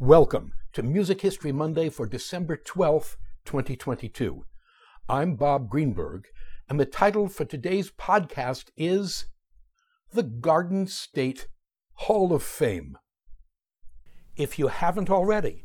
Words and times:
Welcome 0.00 0.52
to 0.74 0.84
Music 0.84 1.22
History 1.22 1.50
Monday 1.50 1.88
for 1.88 2.06
December 2.06 2.56
12th, 2.56 3.16
2022. 3.44 4.44
I'm 5.08 5.34
Bob 5.34 5.68
Greenberg, 5.68 6.28
and 6.68 6.78
the 6.78 6.86
title 6.86 7.26
for 7.26 7.44
today's 7.44 7.90
podcast 7.90 8.66
is 8.76 9.24
The 10.12 10.22
Garden 10.22 10.86
State 10.86 11.48
Hall 11.94 12.32
of 12.32 12.44
Fame. 12.44 12.96
If 14.36 14.56
you 14.56 14.68
haven't 14.68 15.10
already, 15.10 15.64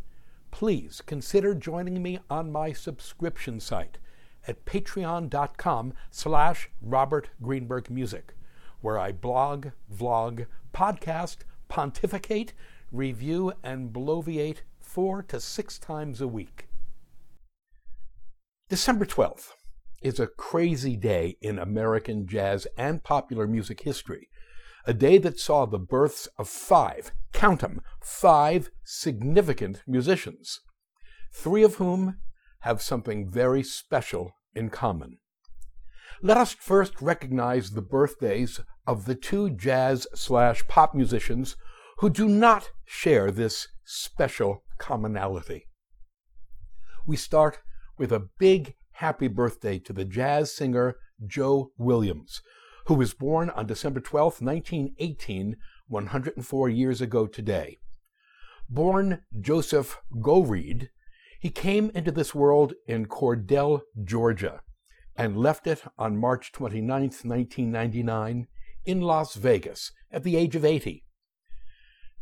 please 0.49 1.03
consider 1.05 1.53
joining 1.53 2.01
me 2.01 2.17
on 2.27 2.51
my 2.51 2.73
subscription 2.73 3.59
site 3.59 3.99
at 4.47 4.65
patreon.com 4.65 5.93
slash 6.09 6.71
Robert 6.81 7.29
Greenberg 7.39 7.91
Music, 7.91 8.33
where 8.81 8.97
I 8.97 9.11
blog, 9.11 9.67
vlog, 9.95 10.47
podcast, 10.73 11.43
pontificate, 11.69 12.53
review, 12.93 13.51
and 13.63 13.91
bloviate 13.91 14.59
four 14.79 15.23
to 15.23 15.39
six 15.39 15.77
times 15.77 16.21
a 16.21 16.27
week. 16.27 16.67
December 18.69 19.05
12th 19.05 19.49
is 20.01 20.19
a 20.19 20.27
crazy 20.27 20.95
day 20.95 21.35
in 21.41 21.57
American 21.57 22.27
jazz 22.27 22.67
and 22.77 23.03
popular 23.03 23.47
music 23.47 23.81
history, 23.81 24.29
a 24.85 24.93
day 24.93 25.17
that 25.17 25.39
saw 25.39 25.65
the 25.65 25.79
births 25.79 26.27
of 26.37 26.47
five, 26.47 27.11
count 27.33 27.63
'em, 27.63 27.81
five 28.01 28.69
significant 28.83 29.81
musicians, 29.87 30.59
three 31.33 31.63
of 31.63 31.75
whom 31.75 32.19
have 32.59 32.81
something 32.81 33.29
very 33.29 33.63
special 33.63 34.31
in 34.53 34.69
common. 34.69 35.17
Let 36.21 36.37
us 36.37 36.53
first 36.53 37.01
recognize 37.01 37.71
the 37.71 37.81
birthdays 37.81 38.59
of 38.85 39.05
the 39.05 39.15
two 39.15 39.49
jazz 39.49 40.07
slash 40.13 40.67
pop 40.67 40.93
musicians 40.93 41.55
who 42.03 42.09
do 42.09 42.27
not 42.27 42.69
share 42.83 43.31
this 43.31 43.69
special 43.85 44.61
commonality. 44.77 45.69
We 47.07 47.15
start 47.15 47.59
with 47.97 48.11
a 48.11 48.27
big 48.37 48.75
happy 48.95 49.29
birthday 49.29 49.79
to 49.79 49.93
the 49.93 50.03
jazz 50.03 50.53
singer 50.53 50.97
Joe 51.25 51.71
Williams, 51.77 52.41
who 52.87 52.95
was 52.95 53.13
born 53.13 53.49
on 53.51 53.67
December 53.67 54.01
12, 54.01 54.41
1918, 54.41 55.55
104 55.87 56.69
years 56.69 56.99
ago 56.99 57.25
today. 57.25 57.77
Born 58.67 59.21
Joseph 59.39 59.97
Goreed, 60.13 60.89
he 61.39 61.49
came 61.49 61.89
into 61.95 62.11
this 62.11 62.35
world 62.35 62.73
in 62.85 63.05
Cordele, 63.05 63.79
Georgia, 64.03 64.59
and 65.15 65.37
left 65.37 65.67
it 65.67 65.85
on 65.97 66.19
March 66.19 66.51
29, 66.51 66.89
1999, 66.89 68.47
in 68.83 68.99
Las 68.99 69.35
Vegas 69.35 69.93
at 70.11 70.23
the 70.23 70.35
age 70.35 70.57
of 70.57 70.65
80. 70.65 71.05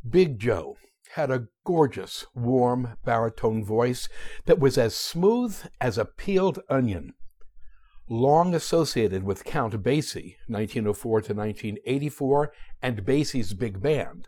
Big 0.09 0.39
Joe 0.39 0.77
had 1.13 1.29
a 1.29 1.47
gorgeous, 1.63 2.25
warm 2.33 2.97
baritone 3.05 3.63
voice 3.63 4.09
that 4.45 4.59
was 4.59 4.77
as 4.77 4.95
smooth 4.95 5.55
as 5.79 5.97
a 5.97 6.05
peeled 6.05 6.59
onion. 6.69 7.13
Long 8.09 8.55
associated 8.55 9.23
with 9.23 9.43
Count 9.43 9.73
Basie, 9.83 10.37
1904 10.47 11.21
to 11.21 11.33
1984, 11.33 12.53
and 12.81 13.05
Basie's 13.05 13.53
big 13.53 13.81
band, 13.81 14.27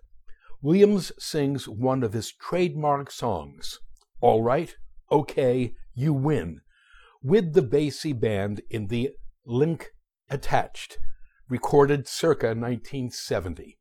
Williams 0.61 1.11
sings 1.17 1.67
one 1.67 2.03
of 2.03 2.13
his 2.13 2.31
trademark 2.31 3.11
songs, 3.11 3.79
All 4.21 4.43
Right, 4.43 4.75
Okay, 5.11 5.73
You 5.93 6.13
Win, 6.13 6.61
with 7.21 7.53
the 7.53 7.63
Basie 7.63 8.17
band 8.17 8.61
in 8.69 8.87
the 8.87 9.11
Link 9.45 9.89
Attached, 10.29 10.97
recorded 11.49 12.07
circa 12.07 12.47
1970. 12.47 13.77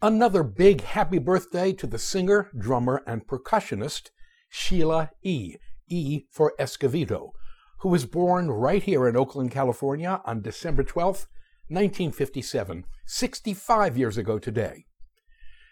Another 0.00 0.44
big 0.44 0.82
happy 0.82 1.18
birthday 1.18 1.72
to 1.72 1.84
the 1.84 1.98
singer, 1.98 2.50
drummer, 2.56 3.02
and 3.04 3.26
percussionist 3.26 4.10
Sheila 4.48 5.10
E. 5.24 5.56
E 5.88 6.26
for 6.30 6.54
Escovedo, 6.56 7.32
who 7.80 7.88
was 7.88 8.06
born 8.06 8.48
right 8.48 8.84
here 8.84 9.08
in 9.08 9.16
Oakland, 9.16 9.50
California 9.50 10.20
on 10.24 10.40
December 10.40 10.84
12, 10.84 11.26
1957, 11.66 12.84
65 13.06 13.98
years 13.98 14.16
ago 14.16 14.38
today. 14.38 14.86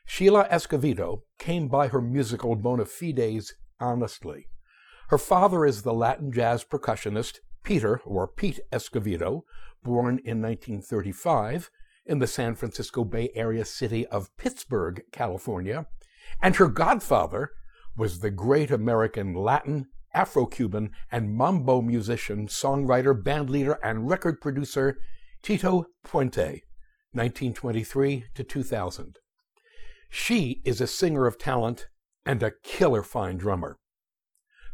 Sheila 0.04 0.48
Escovedo 0.50 1.22
came 1.38 1.68
by 1.68 1.86
her 1.86 2.00
musical 2.00 2.56
bona 2.56 2.84
fides 2.84 3.52
honestly. 3.78 4.48
Her 5.08 5.18
father 5.18 5.64
is 5.64 5.82
the 5.82 5.94
Latin 5.94 6.32
jazz 6.32 6.64
percussionist 6.64 7.38
Peter, 7.62 8.00
or 8.04 8.26
Pete 8.26 8.58
Escovedo, 8.72 9.42
born 9.84 10.18
in 10.24 10.42
1935 10.42 11.70
in 12.06 12.18
the 12.20 12.26
San 12.26 12.54
Francisco 12.54 13.04
Bay 13.04 13.30
Area 13.34 13.64
city 13.64 14.06
of 14.06 14.34
Pittsburg, 14.36 15.02
California, 15.12 15.86
and 16.40 16.56
her 16.56 16.68
godfather 16.68 17.50
was 17.96 18.20
the 18.20 18.30
great 18.30 18.70
American 18.70 19.34
Latin, 19.34 19.88
Afro 20.14 20.46
Cuban, 20.46 20.92
and 21.10 21.34
mambo 21.34 21.82
musician, 21.82 22.46
songwriter, 22.46 23.20
bandleader, 23.20 23.78
and 23.82 24.08
record 24.08 24.40
producer 24.40 24.98
Tito 25.42 25.86
Puente, 26.04 26.62
1923 27.12 28.24
to 28.34 28.44
2000. 28.44 29.18
She 30.08 30.62
is 30.64 30.80
a 30.80 30.86
singer 30.86 31.26
of 31.26 31.38
talent 31.38 31.88
and 32.24 32.42
a 32.42 32.52
killer 32.62 33.02
fine 33.02 33.36
drummer. 33.36 33.78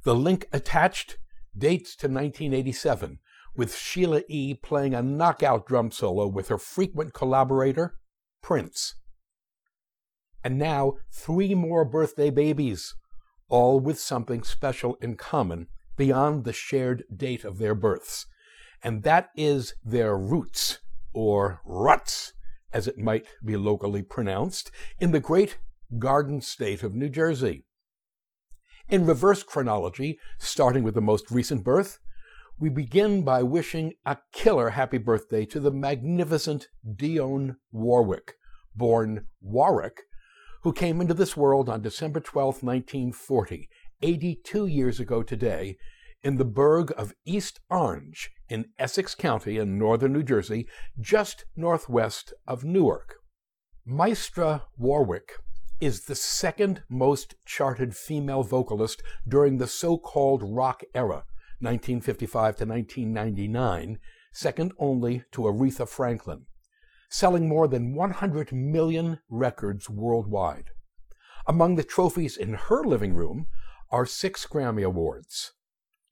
The 0.05 0.15
link 0.15 0.47
attached 0.53 1.19
dates 1.57 1.95
to 1.97 2.07
1987 2.07 3.19
with 3.55 3.77
Sheila 3.77 4.23
E. 4.29 4.55
playing 4.55 4.95
a 4.95 5.03
knockout 5.03 5.67
drum 5.67 5.91
solo 5.91 6.27
with 6.27 6.49
her 6.49 6.59
frequent 6.59 7.13
collaborator, 7.13 7.99
Prince. 8.43 8.95
And 10.43 10.59
now, 10.59 10.95
three 11.13 11.55
more 11.55 11.85
birthday 11.85 12.31
babies, 12.31 12.95
all 13.49 13.79
with 13.79 13.99
something 13.99 14.43
special 14.43 14.97
in 15.01 15.17
common 15.17 15.69
beyond 15.97 16.45
the 16.45 16.53
shared 16.53 17.05
date 17.15 17.45
of 17.45 17.59
their 17.59 17.75
births, 17.75 18.27
and 18.83 19.03
that 19.03 19.31
is 19.37 19.75
their 19.85 20.17
roots, 20.17 20.79
or 21.13 21.61
ruts, 21.65 22.33
as 22.73 22.89
it 22.89 22.99
might 22.99 23.27
be 23.45 23.57
locally 23.57 24.03
pronounced, 24.03 24.71
in 24.99 25.13
the 25.13 25.21
great 25.21 25.59
Garden 25.99 26.41
State 26.41 26.83
of 26.83 26.95
New 26.95 27.09
Jersey. 27.09 27.65
In 28.89 29.07
reverse 29.07 29.43
chronology, 29.43 30.19
starting 30.39 30.83
with 30.83 30.95
the 30.95 31.01
most 31.01 31.31
recent 31.31 31.63
birth, 31.63 31.99
we 32.59 32.69
begin 32.69 33.23
by 33.23 33.43
wishing 33.43 33.95
a 34.05 34.19
killer 34.33 34.71
happy 34.71 34.99
birthday 34.99 35.45
to 35.47 35.61
the 35.61 35.71
magnificent 35.71 36.69
Dionne 36.87 37.57
Warwick, 37.73 38.35
born 38.75 39.27
Warrick, 39.41 40.03
who 40.63 40.73
came 40.73 41.01
into 41.01 41.15
this 41.15 41.37
world 41.37 41.69
on 41.69 41.83
December 41.83 42.21
12, 42.21 42.63
1940, 42.63 43.69
82 44.01 44.67
years 44.67 45.01
ago 45.01 45.23
today, 45.23 45.77
in 46.23 46.37
the 46.37 46.45
burgh 46.45 46.93
of 46.97 47.15
East 47.25 47.61
Orange 47.69 48.31
in 48.49 48.67
Essex 48.79 49.15
County 49.15 49.59
in 49.59 49.79
northern 49.79 50.13
New 50.13 50.23
Jersey, 50.23 50.69
just 51.01 51.45
northwest 51.57 52.33
of 52.47 52.65
Newark. 52.65 53.17
Maestra 53.85 54.65
Warwick 54.79 55.33
is 55.81 56.03
the 56.03 56.15
second 56.15 56.83
most 56.89 57.35
charted 57.45 57.97
female 57.97 58.45
vocalist 58.45 59.03
during 59.27 59.59
the 59.59 59.67
so 59.67 59.99
called 59.99 60.43
rock 60.45 60.85
era, 60.95 61.25
1955 61.63 62.57
to 62.57 62.65
1999, 62.67 63.99
second 64.33 64.73
only 64.79 65.25
to 65.33 65.43
Aretha 65.43 65.89
Franklin, 65.89 66.47
selling 67.09 67.49
more 67.49 67.69
than 67.69 67.95
100 67.95 68.53
million 68.53 69.21
records 69.29 69.89
worldwide. 69.89 70.71
Among 71.47 71.77
the 71.77 71.85
trophies 71.85 72.37
in 72.37 72.55
her 72.55 72.85
living 72.85 73.15
room 73.15 73.47
are 73.91 74.07
six 74.07 74.47
Grammy 74.47 74.85
Awards. 74.85 75.53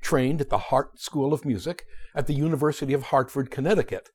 Trained 0.00 0.40
at 0.40 0.50
the 0.50 0.58
Hartt 0.58 0.98
School 0.98 1.32
of 1.32 1.44
Music 1.44 1.84
at 2.14 2.26
the 2.26 2.34
University 2.34 2.92
of 2.92 3.04
Hartford, 3.04 3.50
Connecticut, 3.50 4.10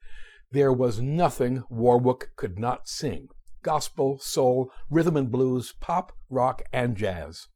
there 0.52 0.74
was 0.74 1.00
nothing 1.00 1.64
Warwick 1.70 2.36
could 2.36 2.60
not 2.60 2.88
sing 2.88 3.30
gospel, 3.66 4.20
soul, 4.20 4.72
rhythm 4.92 5.18
and 5.18 5.32
blues, 5.32 5.74
pop, 5.82 6.12
rock, 6.30 6.62
and 6.72 6.96
jazz. 6.96 7.48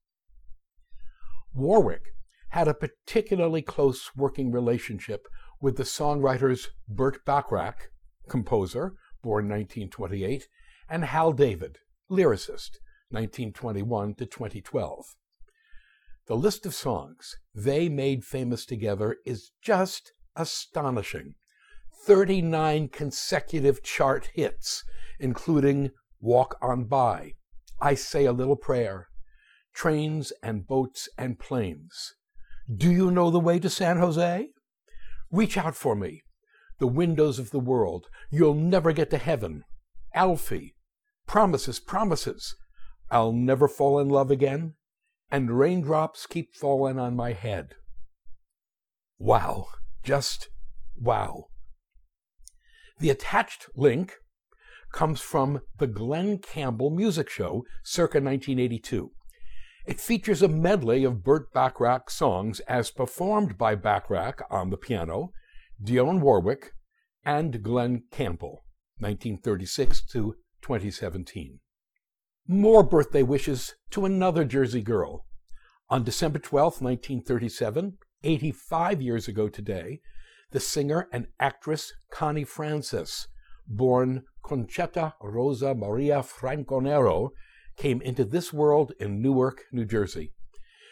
Warwick 1.54 2.16
had 2.50 2.68
a 2.68 2.74
particularly 2.74 3.62
close 3.62 4.16
working 4.16 4.52
relationship 4.52 5.28
with 5.62 5.78
the 5.78 5.84
songwriters 5.84 6.68
Burt 6.88 7.24
Bacharach, 7.26 7.90
composer, 8.28 8.94
born 9.22 9.46
1928, 9.46 10.48
and 10.90 11.06
Hal 11.06 11.34
David, 11.34 11.78
lyricist, 12.10 12.80
1921 13.12 14.16
to 14.16 14.26
2012. 14.26 15.16
The 16.28 16.36
list 16.36 16.66
of 16.66 16.74
songs 16.74 17.38
they 17.54 17.90
made 17.90 18.24
famous 18.24 18.66
together 18.66 19.18
is 19.26 19.52
just 19.62 20.14
astonishing. 20.36 21.36
39 22.06 22.90
consecutive 22.90 23.84
chart 23.84 24.30
hits, 24.34 24.84
including 25.20 25.92
Walk 26.22 26.56
On 26.62 26.86
By, 26.86 27.34
I 27.82 27.96
Say 27.96 28.26
a 28.26 28.32
Little 28.32 28.56
Prayer, 28.56 29.08
Trains 29.74 30.32
and 30.42 30.66
Boats 30.66 31.10
and 31.18 31.40
Planes, 31.40 32.16
do 32.74 32.92
you 32.92 33.10
know 33.10 33.32
the 33.32 33.40
way 33.40 33.60
to 33.60 33.70
San 33.70 33.98
Jose? 33.98 34.50
Reach 35.32 35.58
out 35.58 35.76
for 35.76 35.96
me. 35.96 36.22
The 36.78 36.88
windows 36.88 37.40
of 37.40 37.52
the 37.52 37.60
world. 37.60 38.08
You'll 38.30 38.54
never 38.54 38.92
get 38.92 39.10
to 39.10 39.18
heaven. 39.18 39.64
Alfie. 40.14 40.76
Promises, 41.28 41.80
promises. 41.80 42.56
I'll 43.12 43.32
never 43.32 43.68
fall 43.68 44.00
in 44.00 44.10
love 44.10 44.30
again, 44.30 44.76
and 45.32 45.58
raindrops 45.58 46.28
keep 46.28 46.56
falling 46.56 47.00
on 47.00 47.16
my 47.16 47.34
head. 47.34 47.74
Wow, 49.18 49.68
just 50.04 50.50
wow. 50.96 51.46
The 53.00 53.10
attached 53.10 53.68
link 53.76 54.14
comes 54.92 55.22
from 55.22 55.62
the 55.78 55.88
Glen 55.88 56.38
Campbell 56.38 56.90
Music 56.90 57.30
Show, 57.30 57.64
circa 57.84 58.18
1982. 58.18 59.12
It 59.86 60.00
features 60.00 60.42
a 60.42 60.48
medley 60.48 61.04
of 61.04 61.24
Burt 61.24 61.54
Bacharach 61.54 62.10
songs 62.10 62.60
as 62.62 62.92
performed 62.92 63.58
by 63.58 63.76
Bacharach 63.76 64.42
on 64.50 64.70
the 64.70 64.78
piano, 64.78 65.32
Dionne 65.84 66.20
Warwick, 66.20 66.74
and 67.24 67.64
Glen 67.64 68.04
Campbell, 68.12 68.66
1936 69.00 70.02
to 70.12 70.36
2017. 70.62 71.60
More 72.48 72.84
birthday 72.84 73.24
wishes 73.24 73.76
to 73.92 74.06
another 74.06 74.44
Jersey 74.44 74.82
girl. 74.82 75.26
On 75.90 76.04
December 76.04 76.40
12, 76.40 76.82
1937, 76.82 77.98
85 78.24 79.02
years 79.02 79.28
ago 79.28 79.48
today, 79.48 80.02
the 80.52 80.60
singer 80.60 81.08
and 81.14 81.28
actress 81.40 81.94
Connie 82.12 82.44
Francis, 82.44 83.28
born 83.68 84.24
Concetta 84.44 85.14
Rosa 85.22 85.74
Maria 85.74 86.20
Franconero, 86.20 87.30
came 87.80 88.02
into 88.02 88.26
this 88.26 88.54
world 88.54 88.92
in 89.00 89.22
Newark, 89.22 89.64
New 89.72 89.86
Jersey. 89.86 90.34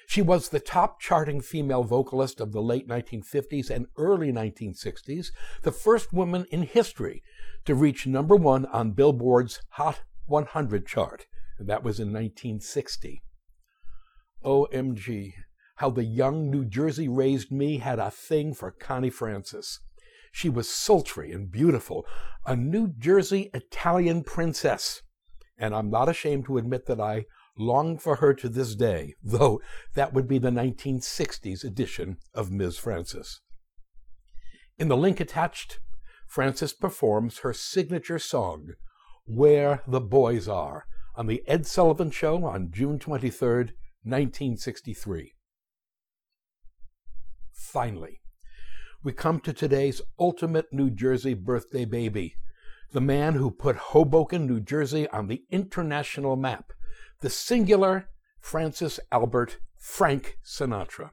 She 0.07 0.22
was 0.22 0.50
the 0.50 0.62
top 0.62 1.01
charting 1.01 1.42
female 1.42 1.84
vocalist 1.84 2.39
of 2.39 2.54
the 2.54 2.62
late 2.62 2.88
1950s 2.88 3.69
and 3.69 3.88
early 3.98 4.31
1960s, 4.31 5.28
the 5.63 5.72
first 5.74 6.13
woman 6.13 6.45
in 6.50 6.63
history 6.63 7.22
to 7.66 7.75
reach 7.75 8.07
number 8.07 8.38
one 8.38 8.66
on 8.68 8.94
Billboard's 8.94 9.60
Hot 9.72 10.00
100 10.28 10.88
chart. 10.88 11.25
And 11.60 11.68
that 11.68 11.84
was 11.84 12.00
in 12.00 12.07
1960. 12.07 13.22
OMG, 14.45 15.33
how 15.75 15.90
the 15.90 16.06
young 16.06 16.50
New 16.50 16.63
Jersey 16.63 17.10
raised 17.10 17.51
me 17.51 17.80
had 17.80 18.00
a 18.00 18.10
thing 18.10 18.54
for 18.54 18.72
Connie 18.72 19.10
Francis. 19.10 19.81
She 20.31 20.48
was 20.48 20.69
sultry 20.69 21.33
and 21.33 21.51
beautiful, 21.51 22.06
a 22.45 22.56
New 22.56 22.94
Jersey 22.98 23.50
Italian 23.54 24.24
princess. 24.24 25.01
And 25.57 25.74
I'm 25.74 25.89
not 25.89 26.09
ashamed 26.09 26.45
to 26.45 26.57
admit 26.57 26.86
that 26.86 27.00
I 27.00 27.25
long 27.57 27.98
for 27.98 28.18
her 28.18 28.33
to 28.36 28.50
this 28.50 28.75
day, 28.75 29.15
though 29.24 29.62
that 29.95 30.13
would 30.13 30.27
be 30.27 30.38
the 30.38 30.50
1960s 30.50 31.63
edition 31.63 32.18
of 32.33 32.51
Ms. 32.51 32.77
Francis. 32.77 33.42
In 34.77 34.88
the 34.89 34.98
link 34.98 35.19
attached, 35.19 35.80
Francis 36.27 36.74
performs 36.74 37.39
her 37.39 37.54
signature 37.54 38.19
song, 38.19 38.74
Where 39.25 39.81
the 39.88 40.01
Boys 40.01 40.48
Are, 40.48 40.86
on 41.15 41.25
The 41.25 41.42
Ed 41.48 41.65
Sullivan 41.65 42.12
Show 42.12 42.45
on 42.45 42.69
June 42.71 43.00
23, 43.00 43.71
1963. 44.04 45.33
Finally, 47.51 48.21
we 49.04 49.12
come 49.13 49.39
to 49.39 49.51
today's 49.51 50.01
ultimate 50.19 50.68
New 50.71 50.92
Jersey 50.92 51.33
birthday 51.33 51.86
baby, 51.86 52.36
the 52.92 53.01
man 53.01 53.36
who 53.36 53.51
put 53.51 53.75
Hoboken, 53.75 54.48
New 54.48 54.60
Jersey 54.60 55.07
on 55.10 55.28
the 55.28 55.44
international 55.50 56.36
map 56.36 56.72
the 57.22 57.30
singular 57.30 58.10
Francis 58.39 59.00
Albert 59.12 59.57
Frank 59.75 60.38
Sinatra, 60.45 61.12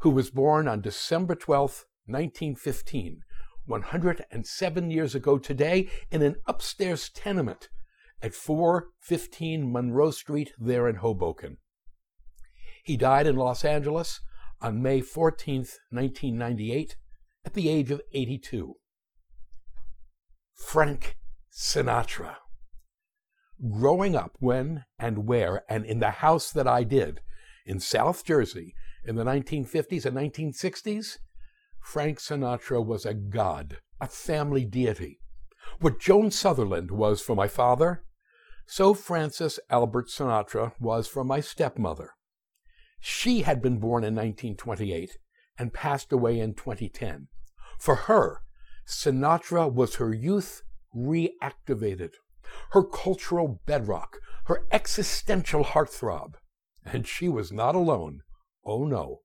who 0.00 0.10
was 0.10 0.30
born 0.30 0.68
on 0.68 0.80
December 0.80 1.34
12, 1.34 1.86
1915, 2.06 3.22
107 3.66 4.90
years 4.90 5.14
ago 5.14 5.38
today, 5.38 5.88
in 6.10 6.22
an 6.22 6.36
upstairs 6.46 7.08
tenement 7.08 7.68
at 8.22 8.34
415 8.34 9.72
Monroe 9.72 10.10
Street 10.10 10.52
there 10.58 10.88
in 10.88 10.96
Hoboken. 10.96 11.58
He 12.84 12.96
died 12.96 13.26
in 13.26 13.36
Los 13.36 13.64
Angeles 13.64 14.20
on 14.60 14.82
May 14.82 15.00
14, 15.00 15.60
1998, 15.90 16.96
at 17.44 17.54
the 17.54 17.68
age 17.68 17.90
of 17.90 18.02
82. 18.12 18.74
Frank 20.58 21.16
Sinatra 21.50 22.36
growing 23.70 24.14
up 24.14 24.36
when 24.38 24.84
and 24.98 25.26
where 25.26 25.64
and 25.68 25.84
in 25.84 25.98
the 26.00 26.10
house 26.10 26.50
that 26.52 26.68
I 26.68 26.84
did 26.84 27.20
in 27.66 27.80
South 27.80 28.24
Jersey 28.24 28.74
in 29.04 29.16
the 29.16 29.24
1950s 29.24 30.04
and 30.04 30.16
1960s, 30.16 31.18
Frank 31.80 32.18
Sinatra 32.18 32.84
was 32.84 33.06
a 33.06 33.14
god, 33.14 33.78
a 34.00 34.08
family 34.08 34.64
deity. 34.64 35.20
What 35.80 36.00
Joan 36.00 36.30
Sutherland 36.30 36.90
was 36.90 37.20
for 37.20 37.34
my 37.34 37.48
father, 37.48 38.04
so 38.66 38.94
Francis 38.94 39.58
Albert 39.70 40.08
Sinatra 40.08 40.72
was 40.78 41.08
for 41.08 41.24
my 41.24 41.40
stepmother. 41.40 42.12
She 43.00 43.42
had 43.42 43.62
been 43.62 43.78
born 43.78 44.04
in 44.04 44.14
1928 44.14 45.16
and 45.58 45.72
passed 45.72 46.12
away 46.12 46.38
in 46.38 46.54
2010. 46.54 47.28
For 47.78 47.94
her, 47.94 48.42
Sinatra 48.88 49.72
was 49.72 49.96
her 49.96 50.14
youth 50.14 50.62
reactivated 50.94 52.14
her 52.70 52.82
cultural 52.82 53.60
bedrock, 53.66 54.18
her 54.46 54.66
existential 54.70 55.64
heartthrob. 55.64 56.34
And 56.84 57.06
she 57.06 57.28
was 57.28 57.52
not 57.52 57.74
alone. 57.74 58.22
Oh 58.64 58.84
no. 58.84 59.20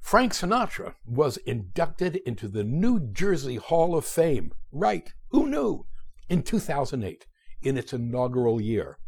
Frank 0.00 0.32
Sinatra 0.32 0.94
was 1.04 1.36
inducted 1.38 2.16
into 2.26 2.48
the 2.48 2.64
New 2.64 3.00
Jersey 3.12 3.56
Hall 3.56 3.96
of 3.96 4.04
Fame. 4.04 4.52
Right, 4.70 5.12
who 5.30 5.48
knew? 5.48 5.86
In 6.28 6.42
2008, 6.42 7.26
in 7.62 7.76
its 7.76 7.92
inaugural 7.92 8.60
year. 8.60 8.98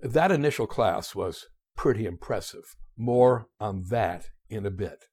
That 0.00 0.32
initial 0.32 0.66
class 0.66 1.14
was 1.14 1.46
pretty 1.76 2.06
impressive. 2.06 2.74
More 2.96 3.48
on 3.60 3.84
that 3.90 4.30
in 4.48 4.66
a 4.66 4.70
bit. 4.70 5.04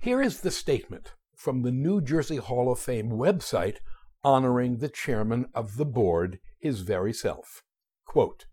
Here 0.00 0.20
is 0.20 0.40
the 0.40 0.50
statement 0.50 1.14
from 1.36 1.62
the 1.62 1.72
New 1.72 2.00
Jersey 2.00 2.36
Hall 2.36 2.70
of 2.70 2.78
Fame 2.78 3.10
website 3.10 3.78
honoring 4.22 4.78
the 4.78 4.88
chairman 4.88 5.46
of 5.54 5.76
the 5.76 5.84
board, 5.84 6.38
his 6.58 6.80
very 6.80 7.12
self. 7.12 7.62
Quote, 8.06 8.46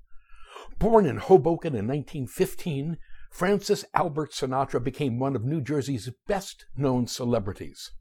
Born 0.78 1.06
in 1.06 1.18
Hoboken 1.18 1.74
in 1.74 1.88
1915, 1.88 2.98
Francis 3.32 3.86
Albert 3.94 4.32
Sinatra 4.32 4.84
became 4.84 5.18
one 5.18 5.36
of 5.36 5.46
New 5.46 5.62
Jersey's 5.62 6.10
best 6.28 6.66
known 6.76 7.08
celebrities. 7.08 7.92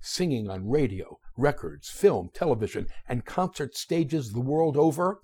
Singing 0.00 0.50
on 0.50 0.68
radio, 0.68 1.18
records, 1.36 1.88
film, 1.88 2.30
television, 2.34 2.88
and 3.08 3.24
concert 3.24 3.76
stages 3.76 4.32
the 4.32 4.40
world 4.40 4.76
over, 4.76 5.20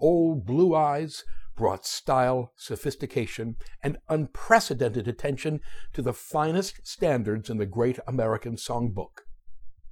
Old 0.00 0.44
Blue 0.44 0.74
Eyes 0.74 1.22
brought 1.58 1.84
style, 1.84 2.52
sophistication, 2.56 3.56
and 3.82 3.98
unprecedented 4.08 5.08
attention 5.08 5.60
to 5.92 6.00
the 6.00 6.12
finest 6.12 6.86
standards 6.86 7.50
in 7.50 7.58
the 7.58 7.66
great 7.66 7.98
American 8.06 8.54
songbook. 8.54 9.24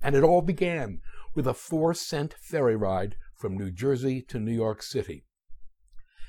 And 0.01 0.15
it 0.15 0.23
all 0.23 0.43
began 0.43 1.01
with 1.35 1.47
a 1.47 1.53
four 1.53 1.93
cent 1.93 2.37
ferry 2.41 2.77
ride 2.77 3.17
from 3.35 3.59
New 3.59 3.73
Jersey 3.73 4.23
to 4.29 4.39
New 4.39 4.55
York 4.55 4.81
City. 4.81 5.25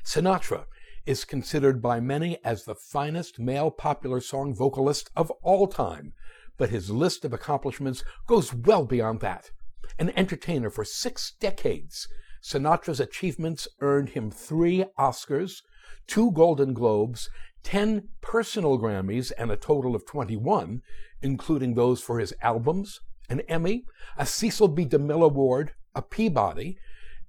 Sinatra 0.04 0.66
is 1.06 1.24
considered 1.24 1.84
by 1.84 2.00
many 2.00 2.44
as 2.44 2.64
the 2.64 2.76
finest 2.76 3.40
male 3.40 3.70
popular 3.70 4.20
song 4.20 4.56
vocalist 4.56 5.12
of 5.16 5.30
all 5.44 5.68
time, 5.68 6.14
but 6.58 6.72
his 6.72 6.90
list 6.90 7.24
of 7.24 7.32
accomplishments 7.32 8.04
goes 8.28 8.56
well 8.56 8.86
beyond 8.86 9.20
that. 9.20 9.52
An 10.00 10.12
entertainer 10.18 10.72
for 10.72 10.84
six 10.84 11.34
decades, 11.40 12.08
Sinatra's 12.48 13.02
achievements 13.02 13.68
earned 13.82 14.10
him 14.10 14.32
three 14.32 14.86
Oscars, 14.98 15.64
two 16.08 16.32
Golden 16.32 16.74
Globes, 16.74 17.30
10 17.64 18.08
personal 18.22 18.80
Grammys, 18.80 19.34
and 19.38 19.52
a 19.52 19.58
total 19.58 19.94
of 19.96 20.06
21, 20.06 20.82
including 21.22 21.74
those 21.74 22.02
for 22.02 22.20
his 22.20 22.34
albums, 22.42 23.02
an 23.30 23.42
Emmy, 23.50 23.84
a 24.18 24.26
Cecil 24.26 24.70
B. 24.70 24.86
DeMille 24.86 25.26
Award, 25.26 25.74
a 25.94 26.02
Peabody, 26.02 26.78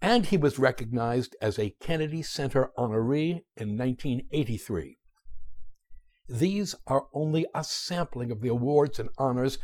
and 0.01 0.27
he 0.27 0.37
was 0.37 0.57
recognized 0.57 1.35
as 1.43 1.59
a 1.59 1.75
Kennedy 1.81 2.23
Center 2.23 2.71
honoree 2.79 3.43
in 3.57 3.77
1983. 3.77 4.99
These 6.29 6.77
are 6.87 7.07
only 7.13 7.45
a 7.53 7.65
sampling 7.65 8.31
of 8.31 8.41
the 8.41 8.51
awards 8.51 9.01
and 9.01 9.09
honors 9.19 9.59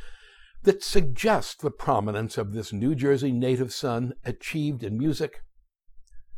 that 0.65 0.83
suggest 0.83 1.61
the 1.61 1.71
prominence 1.71 2.37
of 2.39 2.53
this 2.53 2.73
New 2.73 2.95
Jersey 2.95 3.31
native 3.31 3.73
son 3.73 4.15
achieved 4.25 4.83
in 4.83 4.99
music, 4.99 5.43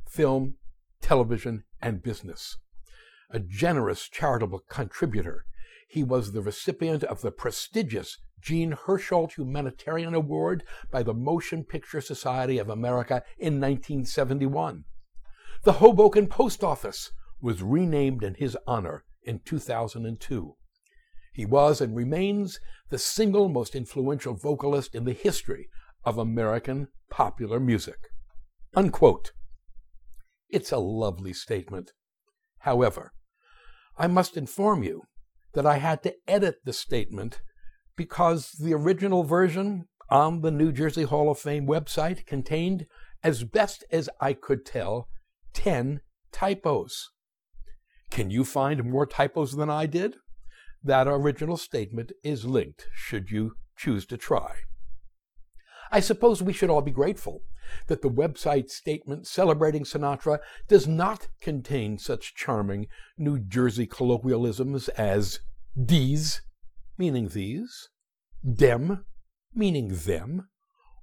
film, 0.09 0.57
television, 1.01 1.63
and 1.81 2.03
business. 2.03 2.59
A 3.31 3.39
generous 3.39 4.09
charitable 4.09 4.63
contributor, 4.69 5.47
he 5.89 6.03
was 6.03 6.33
the 6.33 6.43
recipient 6.43 7.05
of 7.05 7.21
the 7.21 7.31
prestigious 7.31 8.19
Jean 8.41 8.73
Hersholt 8.73 9.33
Humanitarian 9.33 10.15
Award 10.15 10.65
by 10.91 11.03
the 11.03 11.15
Motion 11.15 11.65
Picture 11.65 12.01
Society 12.01 12.59
of 12.59 12.69
America 12.69 13.23
in 13.39 13.61
1971. 13.61 14.85
The 15.63 15.75
Hoboken 15.75 16.27
Post 16.27 16.65
Office 16.65 17.13
was 17.41 17.63
renamed 17.63 18.23
in 18.23 18.35
his 18.35 18.57
honor 18.67 19.05
in 19.23 19.41
2002. 19.45 20.57
He 21.37 21.45
was 21.45 21.83
and 21.83 21.95
remains 21.95 22.61
the 22.89 22.99
single 22.99 23.51
most 23.51 23.75
influential 23.75 24.33
vocalist 24.33 24.95
in 24.95 25.05
the 25.05 25.13
history 25.13 25.69
of 26.03 26.17
American 26.17 26.89
popular 27.11 27.61
music. 27.61 27.99
Unquote. 28.75 29.33
It's 30.49 30.73
a 30.73 30.79
lovely 30.79 31.35
statement. 31.35 31.93
However, 32.61 33.13
I 33.99 34.07
must 34.07 34.39
inform 34.39 34.83
you 34.83 35.03
that 35.53 35.67
I 35.67 35.77
had 35.77 36.03
to 36.05 36.15
edit 36.27 36.61
the 36.65 36.73
statement 36.73 37.43
because 37.97 38.53
the 38.53 38.73
original 38.73 39.23
version 39.23 39.89
on 40.09 40.41
the 40.41 40.51
New 40.51 40.73
Jersey 40.73 41.03
Hall 41.03 41.31
of 41.31 41.39
Fame 41.39 41.67
website 41.67 42.25
contained, 42.25 42.87
as 43.23 43.45
best 43.45 43.85
as 43.91 44.09
I 44.23 44.33
could 44.33 44.65
tell, 44.65 45.09
10 45.53 46.01
typos. 46.33 47.11
Can 48.11 48.31
you 48.31 48.43
find 48.43 48.85
more 48.85 49.05
typos 49.05 49.53
than 49.53 49.69
I 49.69 49.85
did? 49.85 50.17
That 50.87 51.09
original 51.09 51.57
statement 51.57 52.13
is 52.23 52.45
linked 52.45 52.87
should 52.95 53.33
you 53.33 53.57
choose 53.77 54.07
to 54.07 54.17
try. 54.17 54.53
I 55.91 55.99
suppose 55.99 56.45
we 56.45 56.53
should 56.53 56.71
all 56.71 56.81
be 56.81 56.93
grateful 56.93 57.43
that 57.89 58.03
the 58.03 58.09
website 58.09 58.71
statement 58.71 59.27
celebrating 59.27 59.83
Sinatra 59.83 60.39
does 60.69 60.87
not 60.87 61.27
contain 61.41 61.99
such 61.99 62.37
charming 62.37 62.87
New 63.19 63.41
Jersey 63.41 63.89
colloquialisms 63.89 64.87
as 64.91 65.41
these, 65.75 66.43
meaning 66.97 67.31
these, 67.31 67.89
dem, 68.49 69.05
meaning 69.53 69.89
them, 69.89 70.47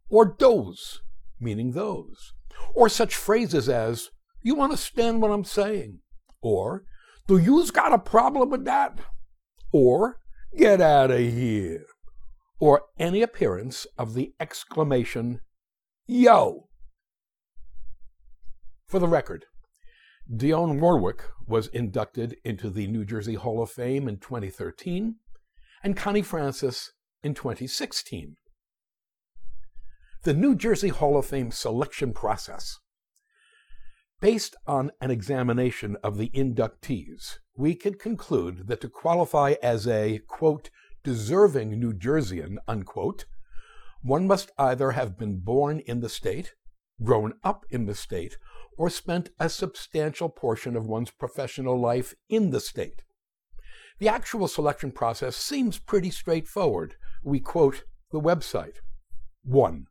or 0.07 0.33
those, 0.39 1.01
meaning 1.41 1.73
those, 1.73 2.31
or 2.73 2.87
such 2.87 3.17
phrases 3.17 3.67
as, 3.67 4.11
you 4.41 4.61
understand 4.61 5.21
what 5.21 5.31
I'm 5.31 5.43
saying, 5.43 5.99
or, 6.41 6.85
do 7.27 7.37
you's 7.37 7.69
got 7.69 7.91
a 7.91 7.99
problem 7.99 8.49
with 8.49 8.63
that, 8.63 8.97
or, 9.74 10.20
get 10.56 10.80
out 10.80 11.12
of 11.12 11.20
here 11.20 11.86
or 12.60 12.84
any 12.98 13.22
appearance 13.22 13.86
of 13.98 14.13
the 14.13 14.34
exclamation, 14.39 15.42
Yo! 16.08 16.70
For 18.88 19.00
the 19.00 19.08
record, 19.08 19.48
Dionne 20.34 20.80
Warwick 20.80 21.24
was 21.46 21.68
inducted 21.68 22.38
into 22.46 22.70
the 22.70 22.88
New 22.88 23.03
Jersey 23.03 23.34
Hall 23.34 23.62
of 23.62 23.70
Fame 23.70 24.08
in 24.08 24.15
2013 24.15 25.15
and 25.84 25.98
Connie 25.98 26.22
Francis 26.22 26.94
in 27.22 27.34
2016. 27.34 28.38
The 30.24 30.34
New 30.34 30.56
Jersey 30.56 30.88
Hall 30.88 31.18
of 31.18 31.25
Fame 31.25 31.51
selection 31.51 32.13
process. 32.13 32.80
Based 34.24 34.56
on 34.65 34.92
an 35.01 35.12
examination 35.12 35.98
of 36.01 36.18
the 36.18 36.30
inductees, 36.30 37.39
we 37.58 37.75
can 37.75 37.96
conclude 37.96 38.68
that 38.68 38.80
to 38.80 38.88
qualify 38.88 39.56
as 39.62 39.86
a, 39.86 40.20
quote, 40.30 40.70
deserving 41.03 41.77
New 41.77 41.92
Jerseyan, 41.92 42.56
unquote, 42.65 43.25
one 44.01 44.25
must 44.25 44.50
either 44.58 44.92
have 44.92 45.18
been 45.18 45.42
born 45.42 45.80
in 45.80 46.00
the 46.00 46.08
state, 46.08 46.53
grown 47.03 47.34
up 47.44 47.65
in 47.70 47.86
the 47.86 47.96
state, 47.96 48.38
or 48.77 48.89
spent 48.89 49.27
a 49.42 49.50
substantial 49.50 50.30
portion 50.30 50.77
of 50.77 50.88
one's 50.88 51.12
professional 51.12 51.77
life 51.77 52.15
in 52.30 52.51
the 52.51 52.62
state. 52.62 53.03
The 54.00 54.08
actual 54.08 54.48
selection 54.48 54.94
process 54.94 55.36
seems 55.36 55.80
pretty 55.80 56.12
straightforward. 56.12 56.96
We 57.25 57.42
quote 57.42 57.84
the 58.13 58.22
website. 58.22 58.77
1. 59.44 59.88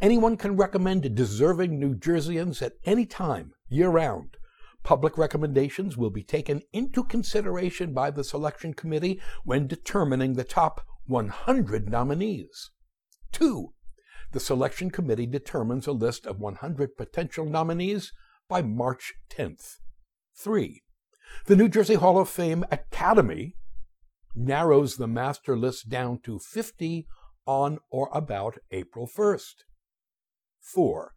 Anyone 0.00 0.36
can 0.36 0.56
recommend 0.56 1.14
deserving 1.14 1.78
New 1.78 1.94
Jerseyans 1.94 2.62
at 2.62 2.74
any 2.84 3.04
time, 3.06 3.52
year 3.68 3.88
round, 3.88 4.36
Public 4.88 5.18
recommendations 5.18 5.98
will 5.98 6.08
be 6.08 6.22
taken 6.22 6.62
into 6.72 7.04
consideration 7.04 7.92
by 7.92 8.10
the 8.10 8.24
selection 8.24 8.72
committee 8.72 9.20
when 9.44 9.66
determining 9.66 10.32
the 10.32 10.44
top 10.44 10.86
100 11.06 11.90
nominees. 11.90 12.70
Two, 13.30 13.74
the 14.32 14.40
selection 14.40 14.90
committee 14.90 15.26
determines 15.26 15.86
a 15.86 15.92
list 15.92 16.26
of 16.26 16.40
100 16.40 16.96
potential 16.96 17.44
nominees 17.44 18.12
by 18.48 18.62
March 18.62 19.12
10th. 19.30 19.76
Three, 20.34 20.82
the 21.44 21.56
New 21.56 21.68
Jersey 21.68 21.96
Hall 21.96 22.18
of 22.18 22.30
Fame 22.30 22.64
Academy 22.70 23.56
narrows 24.34 24.96
the 24.96 25.06
master 25.06 25.54
list 25.54 25.90
down 25.90 26.20
to 26.20 26.38
50 26.38 27.06
on 27.46 27.78
or 27.90 28.08
about 28.12 28.58
April 28.70 29.06
1st. 29.06 29.54
Four, 30.60 31.14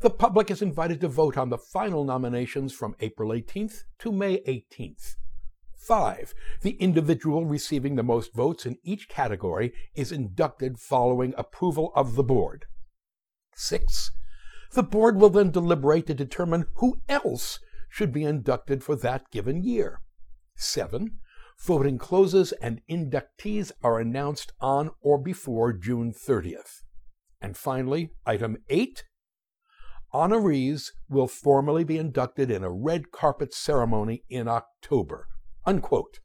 the 0.00 0.10
public 0.10 0.50
is 0.50 0.60
invited 0.60 1.00
to 1.00 1.08
vote 1.08 1.38
on 1.38 1.48
the 1.48 1.58
final 1.58 2.04
nominations 2.04 2.72
from 2.72 2.96
April 3.00 3.30
18th 3.30 3.84
to 4.00 4.12
May 4.12 4.38
18th. 4.40 5.16
5. 5.76 6.34
The 6.62 6.72
individual 6.72 7.46
receiving 7.46 7.96
the 7.96 8.02
most 8.02 8.34
votes 8.34 8.66
in 8.66 8.78
each 8.82 9.08
category 9.08 9.72
is 9.94 10.12
inducted 10.12 10.78
following 10.78 11.32
approval 11.36 11.92
of 11.94 12.16
the 12.16 12.24
board. 12.24 12.66
6. 13.54 14.10
The 14.72 14.82
board 14.82 15.16
will 15.16 15.30
then 15.30 15.50
deliberate 15.50 16.06
to 16.08 16.14
determine 16.14 16.66
who 16.74 17.00
else 17.08 17.60
should 17.88 18.12
be 18.12 18.24
inducted 18.24 18.82
for 18.82 18.96
that 18.96 19.30
given 19.30 19.62
year. 19.62 20.02
7. 20.56 21.18
Voting 21.58 21.98
closes 21.98 22.52
and 22.52 22.82
inductees 22.90 23.72
are 23.82 23.98
announced 23.98 24.52
on 24.60 24.90
or 25.00 25.18
before 25.18 25.72
June 25.72 26.12
30th. 26.12 26.82
And 27.46 27.56
finally, 27.56 28.10
item 28.26 28.56
8 28.68 29.04
honorees 30.12 30.90
will 31.08 31.28
formally 31.28 31.84
be 31.84 31.96
inducted 31.96 32.50
in 32.50 32.64
a 32.64 32.72
red 32.72 33.12
carpet 33.12 33.54
ceremony 33.54 34.24
in 34.28 34.48
October. 34.48 35.28
Unquote. 35.64 36.18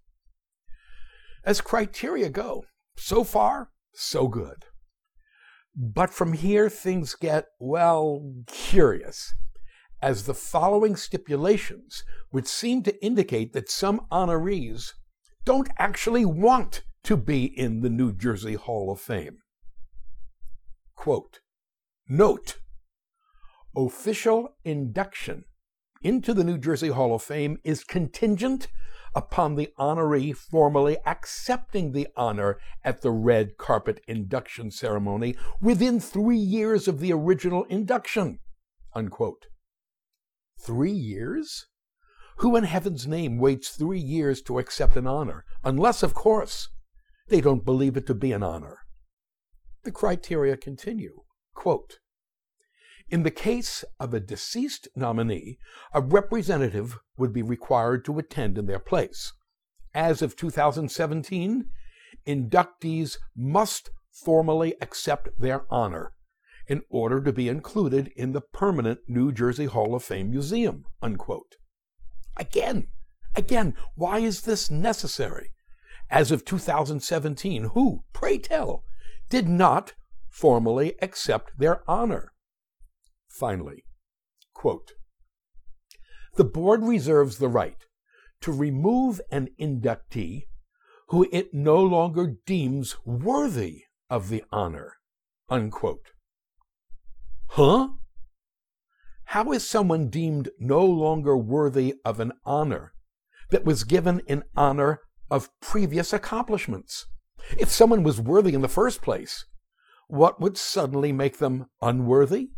As 1.45 1.61
criteria 1.61 2.31
go, 2.31 2.65
so 2.97 3.23
far, 3.23 3.69
so 3.93 4.27
good. 4.27 4.65
But 5.75 6.09
from 6.09 6.33
here, 6.33 6.71
things 6.71 7.13
get, 7.13 7.45
well, 7.59 8.33
curious, 8.47 9.35
as 10.01 10.23
the 10.23 10.33
following 10.33 10.95
stipulations 10.95 12.03
would 12.31 12.47
seem 12.47 12.81
to 12.81 13.05
indicate 13.05 13.53
that 13.53 13.69
some 13.69 14.07
honorees 14.11 14.93
don't 15.45 15.69
actually 15.77 16.25
want 16.25 16.81
to 17.03 17.15
be 17.15 17.45
in 17.45 17.81
the 17.81 17.91
New 17.91 18.11
Jersey 18.11 18.55
Hall 18.55 18.91
of 18.91 18.99
Fame. 18.99 19.37
Quote, 21.01 21.39
Note 22.07 22.59
official 23.75 24.49
induction 24.63 25.45
into 26.03 26.31
the 26.31 26.43
New 26.43 26.59
Jersey 26.59 26.89
Hall 26.89 27.15
of 27.15 27.23
Fame 27.23 27.57
is 27.63 27.83
contingent 27.83 28.67
upon 29.15 29.55
the 29.55 29.71
honoree 29.79 30.37
formally 30.37 30.99
accepting 31.03 31.91
the 31.91 32.07
honor 32.15 32.59
at 32.83 33.01
the 33.01 33.09
red 33.09 33.57
carpet 33.57 34.01
induction 34.07 34.69
ceremony 34.69 35.35
within 35.59 35.99
three 35.99 36.37
years 36.37 36.87
of 36.87 36.99
the 36.99 37.11
original 37.11 37.63
induction. 37.63 38.37
Unquote. 38.93 39.47
Three 40.59 40.91
years? 40.91 41.65
Who 42.37 42.55
in 42.55 42.65
heaven's 42.65 43.07
name 43.07 43.39
waits 43.39 43.69
three 43.69 43.99
years 43.99 44.39
to 44.43 44.59
accept 44.59 44.95
an 44.95 45.07
honor? 45.07 45.45
Unless, 45.63 46.03
of 46.03 46.13
course, 46.13 46.69
they 47.27 47.41
don't 47.41 47.65
believe 47.65 47.97
it 47.97 48.05
to 48.05 48.13
be 48.13 48.31
an 48.33 48.43
honor. 48.43 48.80
The 49.83 49.91
criteria 49.91 50.57
continue. 50.57 51.23
Quote, 51.53 51.99
in 53.11 53.23
the 53.23 53.31
case 53.31 53.83
of 53.99 54.13
a 54.13 54.21
deceased 54.21 54.87
nominee, 54.95 55.57
a 55.93 56.01
representative 56.01 56.97
would 57.17 57.33
be 57.33 57.41
required 57.41 58.05
to 58.05 58.17
attend 58.17 58.57
in 58.57 58.67
their 58.67 58.79
place. 58.79 59.33
As 59.93 60.21
of 60.21 60.37
2017, 60.37 61.65
inductees 62.25 63.17
must 63.35 63.89
formally 64.11 64.75
accept 64.79 65.27
their 65.37 65.65
honor 65.69 66.13
in 66.67 66.83
order 66.89 67.21
to 67.21 67.33
be 67.33 67.49
included 67.49 68.13
in 68.15 68.31
the 68.31 68.39
permanent 68.39 68.99
New 69.07 69.33
Jersey 69.33 69.65
Hall 69.65 69.93
of 69.93 70.03
Fame 70.03 70.31
Museum. 70.31 70.85
Unquote. 71.01 71.57
Again, 72.37 72.87
again, 73.35 73.75
why 73.95 74.19
is 74.19 74.43
this 74.43 74.71
necessary? 74.71 75.49
As 76.09 76.31
of 76.31 76.45
2017, 76.45 77.71
who, 77.73 78.03
pray 78.13 78.37
tell, 78.37 78.85
did 79.31 79.49
not 79.49 79.93
formally 80.29 80.93
accept 81.01 81.57
their 81.57 81.89
honor? 81.89 82.33
Finally, 83.29 83.85
quote, 84.53 84.91
the 86.35 86.43
board 86.43 86.83
reserves 86.83 87.37
the 87.37 87.47
right 87.47 87.85
to 88.41 88.51
remove 88.51 89.19
an 89.31 89.49
inductee 89.59 90.43
who 91.09 91.27
it 91.31 91.53
no 91.53 91.81
longer 91.81 92.35
deems 92.45 92.95
worthy 93.05 93.83
of 94.09 94.29
the 94.29 94.43
honor. 94.51 94.97
Unquote. 95.49 96.11
Huh? 97.51 97.89
How 99.25 99.51
is 99.51 99.67
someone 99.67 100.09
deemed 100.09 100.49
no 100.59 100.85
longer 100.85 101.37
worthy 101.37 101.95
of 102.03 102.19
an 102.19 102.33
honor 102.45 102.93
that 103.49 103.65
was 103.65 103.83
given 103.83 104.21
in 104.27 104.43
honor 104.55 104.99
of 105.29 105.49
previous 105.61 106.11
accomplishments? 106.13 107.07
If 107.57 107.69
someone 107.69 108.03
was 108.03 108.21
worthy 108.21 108.53
in 108.53 108.61
the 108.61 108.67
first 108.67 109.01
place, 109.01 109.45
what 110.07 110.41
would 110.41 110.57
suddenly 110.57 111.11
make 111.11 111.37
them 111.37 111.67
unworthy? 111.81 112.49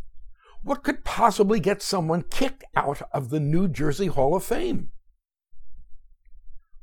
What 0.63 0.83
could 0.83 1.03
possibly 1.03 1.59
get 1.59 1.81
someone 1.81 2.23
kicked 2.23 2.63
out 2.75 3.01
of 3.11 3.29
the 3.29 3.39
New 3.39 3.67
Jersey 3.67 4.07
Hall 4.07 4.35
of 4.35 4.43
Fame? 4.43 4.91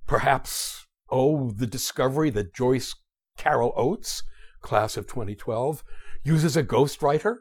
Perhaps, 0.06 0.86
oh, 1.08 1.50
the 1.50 1.66
discovery 1.66 2.30
that 2.30 2.54
Joyce 2.54 2.94
Carol 3.36 3.72
Oates, 3.76 4.22
class 4.60 4.96
of 4.96 5.06
2012, 5.06 5.82
uses 6.22 6.56
a 6.56 6.62
ghostwriter? 6.62 7.38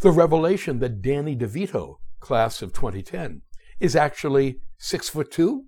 The 0.00 0.10
revelation 0.10 0.78
that 0.78 1.02
Danny 1.02 1.36
DeVito, 1.36 1.96
class 2.20 2.62
of 2.62 2.72
2010, 2.72 3.42
is 3.80 3.96
actually 3.96 4.60
six 4.78 5.08
foot 5.08 5.30
two. 5.30 5.66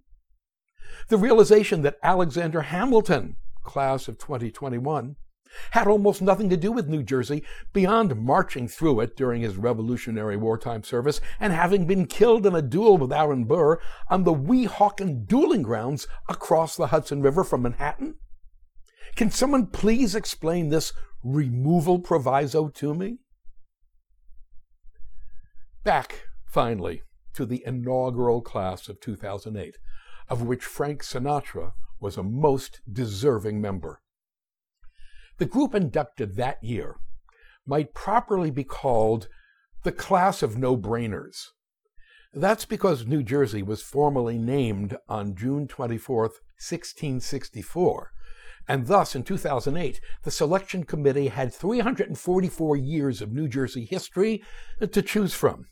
The 1.08 1.16
realization 1.16 1.82
that 1.82 1.98
Alexander 2.02 2.62
Hamilton, 2.62 3.36
class 3.62 4.08
of 4.08 4.18
2021, 4.18 5.16
had 5.72 5.86
almost 5.86 6.22
nothing 6.22 6.48
to 6.50 6.56
do 6.56 6.72
with 6.72 6.88
New 6.88 7.02
Jersey 7.02 7.44
beyond 7.72 8.16
marching 8.16 8.68
through 8.68 9.00
it 9.00 9.16
during 9.16 9.42
his 9.42 9.56
Revolutionary 9.56 10.36
wartime 10.36 10.82
service 10.82 11.20
and 11.38 11.52
having 11.52 11.86
been 11.86 12.06
killed 12.06 12.46
in 12.46 12.54
a 12.54 12.62
duel 12.62 12.98
with 12.98 13.12
Aaron 13.12 13.44
Burr 13.44 13.78
on 14.08 14.24
the 14.24 14.34
Weehawken 14.34 15.26
dueling 15.26 15.62
grounds 15.62 16.06
across 16.28 16.76
the 16.76 16.88
Hudson 16.88 17.22
River 17.22 17.44
from 17.44 17.62
Manhattan? 17.62 18.16
Can 19.14 19.30
someone 19.30 19.66
please 19.66 20.14
explain 20.14 20.68
this 20.70 20.92
removal 21.22 21.98
proviso 21.98 22.68
to 22.68 22.94
me? 22.94 23.18
Back, 25.84 26.26
finally, 26.46 27.02
to 27.34 27.44
the 27.44 27.62
inaugural 27.66 28.40
class 28.40 28.88
of 28.88 29.00
2008, 29.00 29.76
of 30.28 30.42
which 30.42 30.64
Frank 30.64 31.02
Sinatra 31.02 31.72
was 32.02 32.16
a 32.16 32.22
most 32.22 32.80
deserving 32.90 33.60
member. 33.60 34.02
The 35.38 35.46
group 35.46 35.74
inducted 35.74 36.36
that 36.36 36.62
year 36.62 36.96
might 37.66 37.94
properly 37.94 38.50
be 38.50 38.64
called 38.64 39.28
the 39.84 39.92
class 39.92 40.42
of 40.42 40.58
no 40.58 40.76
brainers. 40.76 41.46
That's 42.34 42.64
because 42.64 43.06
New 43.06 43.22
Jersey 43.22 43.62
was 43.62 43.82
formally 43.82 44.38
named 44.38 44.96
on 45.08 45.36
June 45.36 45.68
24, 45.68 46.22
1664, 46.22 48.10
and 48.68 48.86
thus 48.86 49.14
in 49.14 49.22
2008, 49.22 50.00
the 50.22 50.30
selection 50.30 50.84
committee 50.84 51.28
had 51.28 51.52
344 51.52 52.76
years 52.76 53.20
of 53.20 53.32
New 53.32 53.48
Jersey 53.48 53.84
history 53.84 54.42
to 54.80 55.02
choose 55.02 55.34
from. 55.34 55.66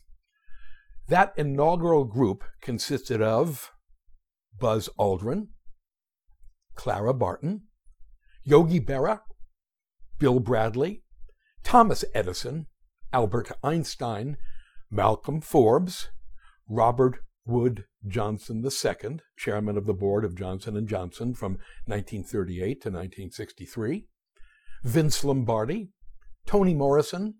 That 1.07 1.33
inaugural 1.35 2.05
group 2.05 2.43
consisted 2.61 3.21
of 3.21 3.71
Buzz 4.57 4.89
Aldrin, 4.99 5.47
Clara 6.81 7.13
Barton, 7.13 7.61
Yogi 8.43 8.79
Berra, 8.79 9.21
Bill 10.17 10.39
Bradley, 10.39 11.03
Thomas 11.63 12.03
Edison, 12.15 12.65
Albert 13.13 13.51
Einstein, 13.63 14.37
Malcolm 14.89 15.41
Forbes, 15.41 16.09
Robert 16.67 17.19
Wood 17.45 17.85
Johnson 18.07 18.65
II, 18.65 19.19
chairman 19.37 19.77
of 19.77 19.85
the 19.85 19.93
board 19.93 20.25
of 20.25 20.35
Johnson 20.35 20.87
& 20.87 20.87
Johnson 20.87 21.35
from 21.35 21.59
1938 21.85 22.81
to 22.81 22.89
1963, 22.89 24.07
Vince 24.83 25.23
Lombardi, 25.23 25.91
Toni 26.47 26.73
Morrison, 26.73 27.35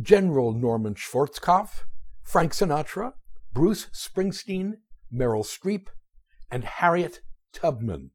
General 0.00 0.52
Norman 0.52 0.94
Schwarzkopf, 0.94 1.82
Frank 2.22 2.52
Sinatra, 2.52 3.14
Bruce 3.52 3.86
Springsteen, 3.86 4.74
Meryl 5.12 5.44
Streep, 5.44 5.88
and 6.48 6.62
Harriet 6.62 7.22
Tubman, 7.52 8.12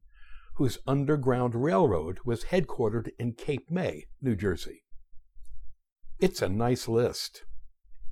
whose 0.60 0.78
Underground 0.86 1.54
Railroad 1.54 2.18
was 2.26 2.44
headquartered 2.44 3.08
in 3.18 3.32
Cape 3.32 3.70
May, 3.70 4.04
New 4.20 4.36
Jersey. 4.36 4.82
It's 6.18 6.42
a 6.42 6.50
nice 6.50 6.86
list. 6.86 7.44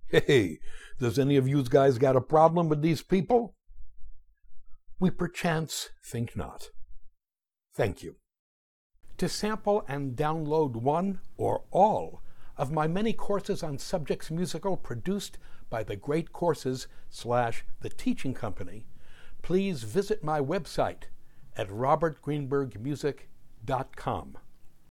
Hey, 0.06 0.58
does 0.98 1.18
any 1.18 1.36
of 1.36 1.46
you 1.46 1.62
guys 1.62 1.98
got 1.98 2.16
a 2.16 2.22
problem 2.22 2.70
with 2.70 2.80
these 2.80 3.02
people? 3.02 3.54
We 4.98 5.10
perchance 5.10 5.90
think 6.02 6.34
not. 6.38 6.70
Thank 7.74 8.02
you. 8.02 8.16
To 9.18 9.28
sample 9.28 9.84
and 9.86 10.16
download 10.16 10.74
one 10.74 11.20
or 11.36 11.64
all 11.70 12.22
of 12.56 12.72
my 12.72 12.86
many 12.86 13.12
courses 13.12 13.62
on 13.62 13.76
subjects 13.76 14.30
musical 14.30 14.78
produced 14.78 15.36
by 15.68 15.82
the 15.82 15.96
Great 15.96 16.32
Courses 16.32 16.86
slash 17.10 17.66
The 17.82 17.90
Teaching 17.90 18.32
Company, 18.32 18.86
please 19.42 19.82
visit 19.82 20.24
my 20.24 20.40
website 20.40 21.08
at 21.58 21.68
robertgreenbergmusic.com. 21.68 24.36